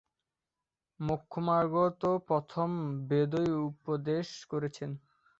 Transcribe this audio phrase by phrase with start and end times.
[0.99, 2.69] মোক্ষমার্গ তো প্রথম
[3.09, 4.89] বেদই উপদেশ করেছেন।